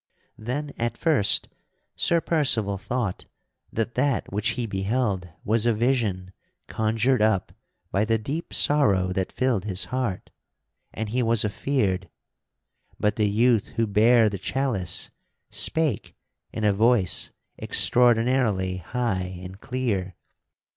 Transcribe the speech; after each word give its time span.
Then, 0.39 0.73
at 0.79 0.97
first, 0.97 1.47
Sir 1.95 2.21
Percival 2.21 2.79
thought 2.79 3.27
that 3.71 3.93
that 3.93 4.33
which 4.33 4.47
he 4.57 4.65
beheld 4.65 5.29
was 5.45 5.67
a 5.67 5.75
vision 5.75 6.33
conjured 6.67 7.21
up 7.21 7.51
by 7.91 8.05
the 8.05 8.17
deep 8.17 8.51
sorrow 8.51 9.13
that 9.13 9.31
filled 9.31 9.65
his 9.65 9.85
heart, 9.93 10.31
and 10.91 11.09
he 11.09 11.21
was 11.21 11.45
afeard. 11.45 12.09
But 12.99 13.15
the 13.15 13.29
youth 13.29 13.67
who 13.75 13.85
bare 13.85 14.27
the 14.27 14.39
chalice 14.39 15.11
spake 15.51 16.15
in 16.51 16.63
a 16.63 16.73
voice 16.73 17.29
extraordinarily 17.59 18.77
high 18.77 19.39
and 19.43 19.61
clear. 19.61 20.15